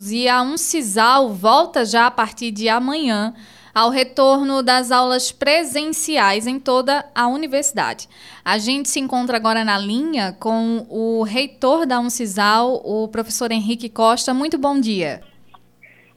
[0.00, 3.34] E a Uncisal volta já a partir de amanhã
[3.74, 8.08] ao retorno das aulas presenciais em toda a universidade.
[8.44, 13.88] A gente se encontra agora na linha com o reitor da Uncisal, o professor Henrique
[13.88, 14.32] Costa.
[14.32, 15.20] Muito bom dia.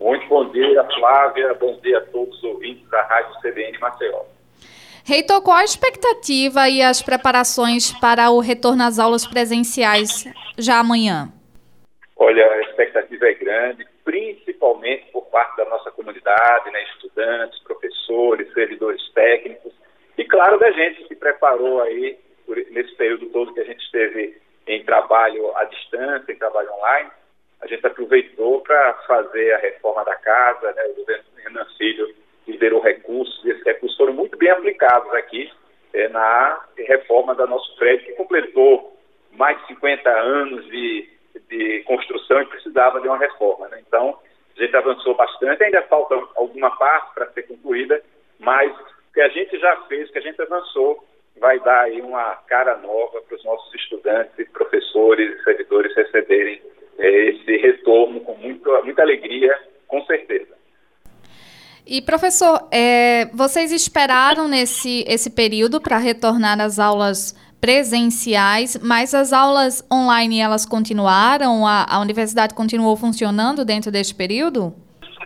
[0.00, 1.54] Muito bom dia, Flávia.
[1.54, 4.22] Bom dia a todos os ouvintes da Rádio CBN Maceió.
[5.04, 10.24] Reitor, qual a expectativa e as preparações para o retorno às aulas presenciais
[10.58, 11.32] já amanhã?
[12.16, 19.02] Olha, a expectativa é grande, principalmente por parte da nossa comunidade, né, estudantes, professores, servidores
[19.12, 19.72] técnicos,
[20.16, 24.40] e claro da gente que preparou aí, por, nesse período todo que a gente esteve
[24.66, 27.10] em trabalho à distância, em trabalho online,
[27.60, 32.14] a gente aproveitou para fazer a reforma da casa, né, o governo Renan Filho
[32.46, 35.50] liberou recursos, e esses recursos foram muito bem aplicados aqui
[35.92, 38.96] é, na reforma da nosso prédio, que completou
[39.32, 41.17] mais de 50 anos de
[41.48, 43.68] de construção e precisava de uma reforma.
[43.68, 43.82] Né?
[43.86, 44.18] Então,
[44.56, 48.02] a gente avançou bastante, ainda falta alguma parte para ser concluída,
[48.38, 51.04] mas o que a gente já fez, o que a gente avançou,
[51.38, 56.60] vai dar aí uma cara nova para os nossos estudantes, professores e servidores receberem
[56.98, 60.58] é, esse retorno com muito, muita alegria, com certeza.
[61.86, 69.32] E professor, é, vocês esperaram nesse esse período para retornar às aulas presenciais, mas as
[69.32, 71.66] aulas online elas continuaram?
[71.66, 74.72] A, a universidade continuou funcionando dentro deste período?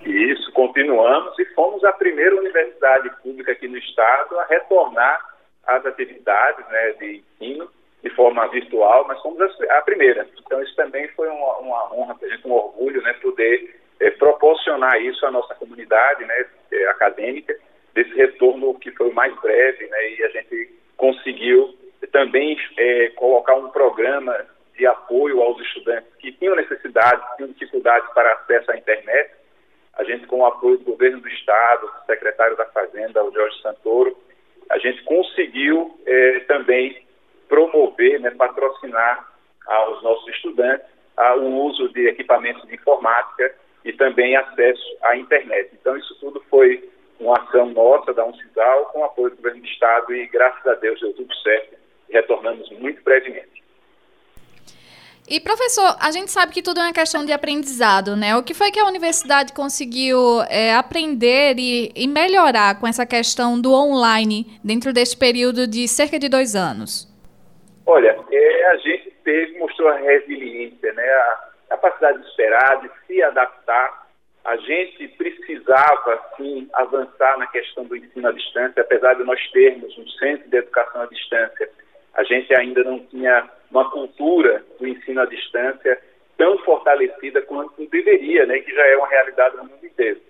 [0.04, 5.32] Isso, continuamos e fomos a primeira universidade pública aqui no estado a retornar
[5.66, 7.68] às atividades né, de ensino
[8.02, 10.26] de forma virtual, mas fomos a, a primeira.
[10.44, 15.30] Então isso também foi uma, uma honra um orgulho, né, poder é, proporcionar isso à
[15.30, 17.54] nossa comunidade né, é, acadêmica,
[17.94, 21.74] desse retorno que foi o mais breve, né, e a gente conseguiu
[22.12, 24.46] também é, colocar um programa
[24.76, 29.32] de apoio aos estudantes que tinham necessidade, tinham dificuldades para acesso à internet.
[29.94, 33.60] A gente, com o apoio do governo do Estado, do secretário da Fazenda, o Jorge
[33.60, 34.16] Santoro,
[34.70, 37.04] a gente conseguiu é, também
[37.48, 39.28] promover, né, patrocinar
[39.66, 40.86] aos nossos estudantes
[41.16, 45.70] a, o uso de equipamentos de informática e também acesso à internet.
[45.74, 46.88] Então, isso tudo foi
[47.20, 51.00] uma ação nossa da Uncisal com apoio do governo do Estado e, graças a Deus,
[51.00, 51.81] deu tudo certo
[52.12, 53.62] retornamos muito brevemente.
[55.28, 58.36] E professor, a gente sabe que tudo é uma questão de aprendizado, né?
[58.36, 63.60] O que foi que a universidade conseguiu é, aprender e, e, melhorar com essa questão
[63.60, 67.08] do online dentro deste período de cerca de dois anos?
[67.86, 71.08] Olha, é, a gente teve, mostrou a resiliência, né?
[71.08, 74.02] A capacidade de esperar, de se adaptar.
[74.44, 79.96] A gente precisava, sim, avançar na questão do ensino à distância, apesar de nós termos
[79.96, 81.70] um centro de educação à distância
[82.14, 85.98] a gente ainda não tinha uma cultura do ensino à distância
[86.36, 90.20] tão fortalecida quanto deveria, né, que já é uma realidade no mundo inteiro.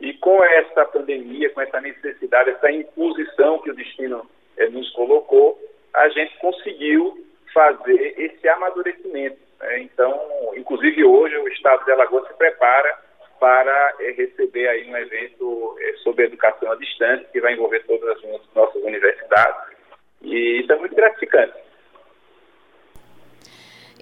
[0.00, 5.58] E com essa pandemia, com essa necessidade, essa imposição que o destino eh, nos colocou,
[5.92, 9.38] a gente conseguiu fazer esse amadurecimento.
[9.60, 9.80] Né?
[9.80, 12.96] Então, inclusive hoje o Estado de Alagoas se prepara
[13.40, 18.08] para eh, receber aí um evento eh, sobre educação à distância que vai envolver todas
[18.16, 19.78] as nossas universidades
[20.22, 21.17] e isso é muito gratificante.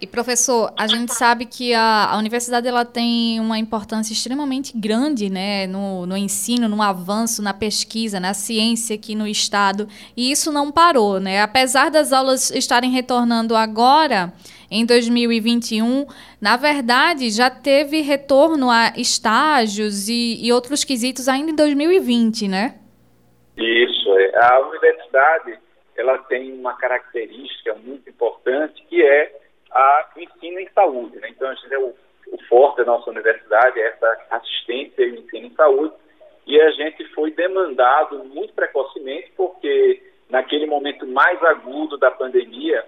[0.01, 5.31] E professor, a gente sabe que a, a universidade ela tem uma importância extremamente grande,
[5.31, 10.53] né, no, no ensino, no avanço, na pesquisa, na ciência aqui no estado, e isso
[10.53, 11.41] não parou, né?
[11.41, 14.33] Apesar das aulas estarem retornando agora,
[14.71, 16.07] em 2021,
[16.41, 22.75] na verdade, já teve retorno a estágios e, e outros quesitos ainda em 2020, né?
[23.57, 24.45] Isso, é.
[24.45, 25.59] a universidade
[25.97, 31.19] ela tem uma característica muito importante que é a ensino em saúde.
[31.19, 31.29] Né?
[31.31, 31.95] Então, a gente é o,
[32.33, 35.95] o forte da nossa universidade é essa assistência e ensino em saúde
[36.47, 42.85] e a gente foi demandado muito precocemente porque naquele momento mais agudo da pandemia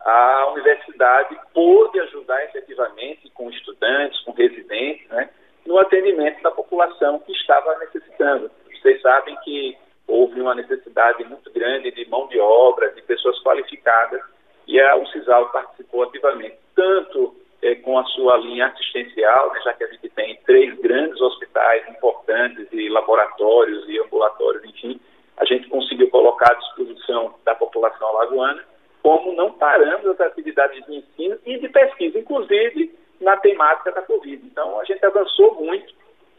[0.00, 5.30] a universidade pôde ajudar efetivamente com estudantes, com residentes, né,
[5.64, 8.50] no atendimento da população que estava necessitando.
[8.80, 9.78] Vocês sabem que
[10.08, 14.20] houve uma necessidade muito grande de mão de obra, de pessoas qualificadas,
[14.66, 19.82] e a UCISAL participou ativamente, tanto eh, com a sua linha assistencial, né, já que
[19.82, 25.00] a gente tem três grandes hospitais importantes e laboratórios e ambulatórios, enfim,
[25.36, 28.62] a gente conseguiu colocar à disposição da população alagoana,
[29.02, 34.40] como não parando as atividades de ensino e de pesquisa, inclusive na temática da Covid.
[34.46, 35.92] Então, a gente avançou muito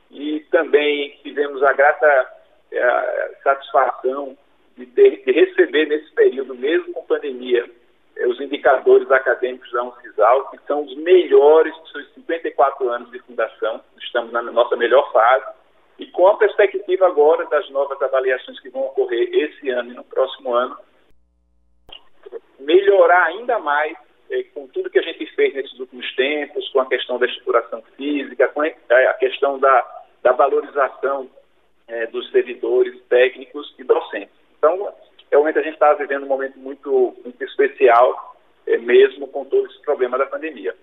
[0.09, 2.33] e também tivemos a grata
[2.71, 4.37] é, satisfação
[4.77, 7.69] de, ter, de, receber nesse período, mesmo com pandemia,
[8.19, 13.81] os indicadores acadêmicos da Uncisal, que são os melhores dos seus 54 anos de fundação.
[13.97, 15.45] Estamos na nossa melhor fase.
[15.99, 20.03] E com a perspectiva agora das novas avaliações que vão ocorrer esse ano e no
[20.03, 20.77] próximo ano,
[22.59, 23.95] melhorar ainda mais
[24.29, 27.81] é, com tudo que a gente fez nesses últimos tempos, com a questão da estruturação
[27.95, 31.29] física, com a questão da, da valorização
[31.87, 34.35] é, dos servidores técnicos e docentes.
[34.57, 34.93] Então,
[35.31, 38.35] realmente a gente está vivendo um momento muito, muito especial,
[38.67, 40.75] é, mesmo com todo esse problema da pandemia.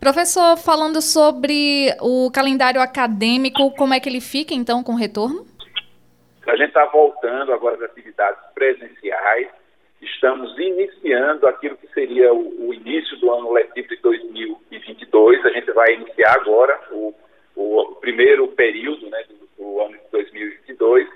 [0.00, 5.46] Professor, falando sobre o calendário acadêmico, como é que ele fica então com o retorno?
[6.46, 9.48] A gente está voltando agora às atividades presenciais,
[10.02, 15.46] estamos iniciando aquilo que seria o, o, início do ano letivo de 2022.
[15.46, 17.14] A gente vai iniciar agora o,
[17.56, 21.08] o primeiro período né, do, do, ano de 2022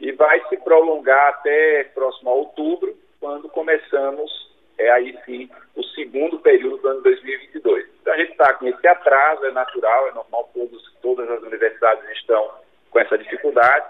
[0.00, 6.40] e vai se prolongar até próximo a outubro, quando começamos é aí sim o segundo
[6.40, 7.86] período do ano 2022.
[8.00, 12.04] Então a gente está com esse atraso, é natural, é normal, todos, todas as universidades
[12.10, 12.50] estão
[12.90, 13.86] com essa dificuldade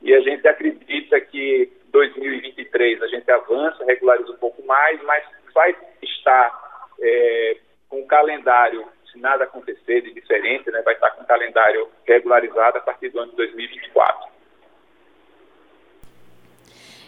[0.00, 5.76] e a gente acredita que 2023 a gente avança, regulariza um pouco mais, mas vai
[6.00, 7.56] estar é,
[7.88, 12.78] com o calendário, se nada acontecer de diferente, né, vai estar com o calendário regularizado
[12.78, 14.37] a partir do ano de 2024.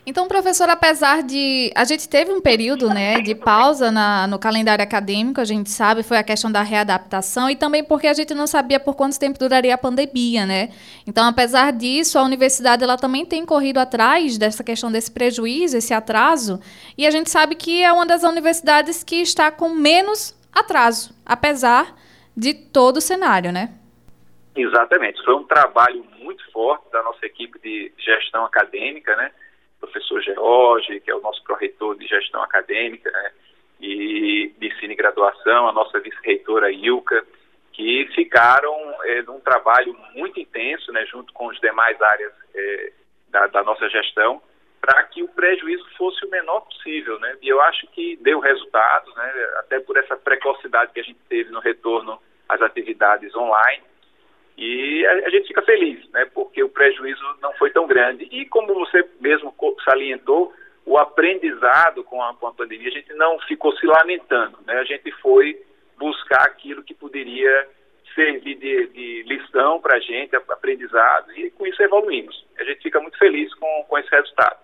[0.07, 1.71] Então, professor, apesar de.
[1.77, 6.03] A gente teve um período né, de pausa na, no calendário acadêmico, a gente sabe,
[6.03, 9.39] foi a questão da readaptação e também porque a gente não sabia por quanto tempo
[9.39, 10.71] duraria a pandemia, né?
[11.07, 15.93] Então, apesar disso, a universidade ela também tem corrido atrás dessa questão desse prejuízo, esse
[15.93, 16.61] atraso,
[16.97, 21.95] e a gente sabe que é uma das universidades que está com menos atraso, apesar
[22.35, 23.75] de todo o cenário, né?
[24.57, 25.23] Exatamente.
[25.25, 29.31] Foi um trabalho muito forte da nossa equipe de gestão acadêmica, né?
[29.91, 33.33] Professor George, que é o nosso pró-reitor de gestão acadêmica né,
[33.81, 37.25] e de ensino e graduação, a nossa vice-reitora Ilka,
[37.73, 42.93] que ficaram é, num trabalho muito intenso, né, junto com as demais áreas é,
[43.29, 44.41] da, da, nossa gestão,
[44.81, 47.19] para que o prejuízo fosse o menor possível.
[47.21, 47.37] Né?
[47.43, 51.51] E eu acho que deu resultados, né, até por essa precocidade que a gente teve
[51.51, 53.83] no retorno às atividades online.
[54.61, 58.29] E a, a, gente fica feliz, né, porque o prejuízo não foi tão grande.
[58.31, 60.53] E como você mesmo salientou,
[60.85, 64.85] o aprendizado com a, com a pandemia, a gente não ficou se lamentando, né, a
[64.85, 65.59] gente foi
[65.97, 67.69] buscar aquilo que poderia
[68.15, 72.45] servir de, de lição para a gente, aprendizado, e com isso evoluímos.
[72.59, 74.59] A gente fica muito feliz com, com esse resultado.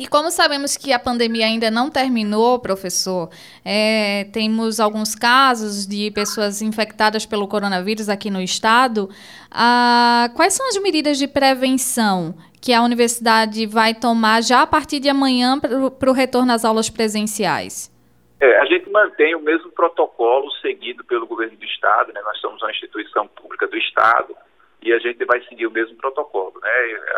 [0.00, 3.28] E como sabemos que a pandemia ainda não terminou, professor,
[3.62, 9.10] é, temos alguns casos de pessoas infectadas pelo coronavírus aqui no estado.
[9.50, 15.00] Ah, quais são as medidas de prevenção que a universidade vai tomar já a partir
[15.00, 17.94] de amanhã para o retorno às aulas presenciais?
[18.40, 22.22] É, a gente mantém o mesmo protocolo seguido pelo governo do estado, né?
[22.22, 24.34] nós somos uma instituição pública do estado
[24.80, 26.54] e a gente vai seguir o mesmo protocolo.
[26.62, 26.70] Né?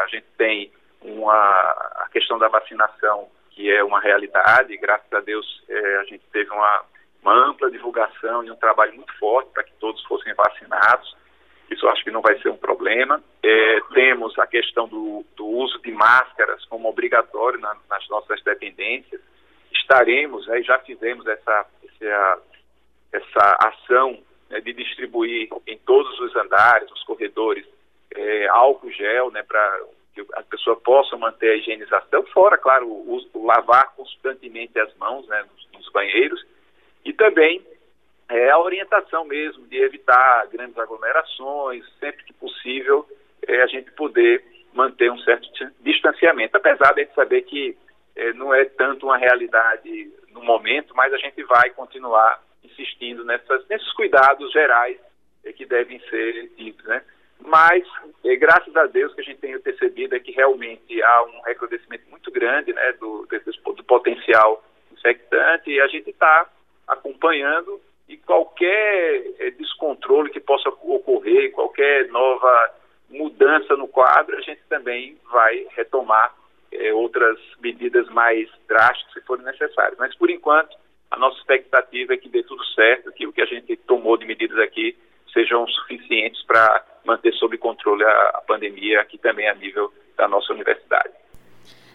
[0.04, 0.72] A gente tem
[1.04, 6.50] uma, questão da vacinação, que é uma realidade, graças a Deus é, a gente teve
[6.50, 6.84] uma,
[7.22, 11.16] uma ampla divulgação e um trabalho muito forte para que todos fossem vacinados.
[11.70, 13.22] Isso acho que não vai ser um problema.
[13.42, 19.20] É, temos a questão do, do, uso de máscaras como obrigatório na, nas nossas dependências.
[19.72, 22.42] Estaremos, aí já fizemos essa, essa,
[23.12, 24.18] essa ação
[24.50, 27.66] né, de distribuir em todos os andares, os corredores,
[28.14, 29.80] é, álcool gel, né, para
[30.14, 35.26] que a pessoa possa manter a higienização, fora, claro, o, o lavar constantemente as mãos
[35.26, 36.44] né, nos, nos banheiros,
[37.04, 37.64] e também
[38.28, 43.06] é, a orientação mesmo de evitar grandes aglomerações, sempre que possível,
[43.46, 45.48] é, a gente poder manter um certo
[45.80, 47.76] distanciamento, apesar de a gente saber que
[48.16, 53.66] é, não é tanto uma realidade no momento, mas a gente vai continuar insistindo nessas,
[53.68, 54.98] nesses cuidados gerais
[55.44, 57.02] é, que devem ser tidos, né?
[57.44, 57.84] mas
[58.24, 62.08] é, graças a Deus que a gente tem percebido é que realmente há um recrudescimento
[62.10, 63.26] muito grande né, do,
[63.76, 66.48] do potencial infectante e a gente está
[66.86, 72.74] acompanhando e qualquer é, descontrole que possa ocorrer, qualquer nova
[73.08, 76.34] mudança no quadro, a gente também vai retomar
[76.70, 79.98] é, outras medidas mais drásticas se forem necessárias.
[79.98, 80.76] Mas por enquanto
[81.10, 84.24] a nossa expectativa é que dê tudo certo, que o que a gente tomou de
[84.24, 84.96] medidas aqui
[85.32, 90.52] sejam suficientes para manter sob controle a, a pandemia aqui também a nível da nossa
[90.52, 91.10] universidade.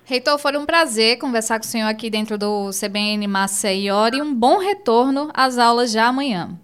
[0.06, 4.34] Reitor, foi um prazer conversar com o senhor aqui dentro do CBN Maceió e um
[4.34, 6.58] bom retorno às aulas já amanhã.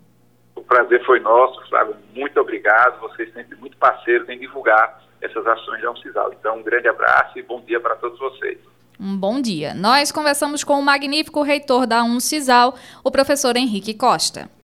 [0.55, 1.95] O prazer foi nosso, Flávio.
[2.15, 3.01] Muito obrigado.
[3.01, 6.33] Vocês sempre muito parceiros em divulgar essas ações da Uncisal.
[6.39, 8.57] Então, um grande abraço e bom dia para todos vocês.
[8.99, 9.73] Um bom dia.
[9.73, 14.49] Nós conversamos com o magnífico reitor da Uncisal, o professor Henrique Costa.